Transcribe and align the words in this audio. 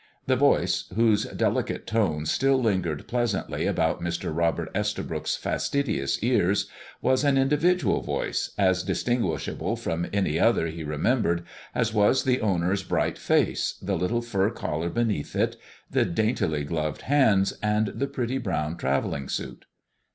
The 0.25 0.35
voice, 0.35 0.85
whose 0.95 1.25
delicate 1.25 1.85
tones 1.85 2.31
still 2.31 2.59
lingered 2.59 3.07
pleasantly 3.07 3.67
about 3.67 4.01
Mr. 4.01 4.35
Robert 4.35 4.69
Estabrook's 4.73 5.35
fastidious 5.35 6.23
ears, 6.23 6.67
was 7.03 7.23
an 7.23 7.37
individual 7.37 8.01
voice, 8.01 8.49
as 8.57 8.81
distinguishable 8.81 9.75
from 9.75 10.07
any 10.11 10.39
other 10.39 10.65
he 10.69 10.83
remembered 10.83 11.43
as 11.75 11.93
was 11.93 12.23
the 12.23 12.41
owner's 12.41 12.81
bright 12.81 13.19
face, 13.19 13.77
the 13.79 13.95
little 13.95 14.23
fur 14.23 14.49
collar 14.49 14.89
beneath 14.89 15.35
it, 15.35 15.55
the 15.91 16.03
daintily 16.03 16.63
gloved 16.63 17.03
hands, 17.03 17.53
and 17.61 17.89
the 17.89 18.07
pretty 18.07 18.39
brown 18.39 18.77
traveling 18.77 19.29
suit. 19.29 19.65